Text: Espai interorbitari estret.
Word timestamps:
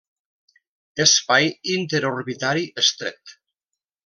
Espai 1.05 1.51
interorbitari 1.75 2.65
estret. 2.85 3.37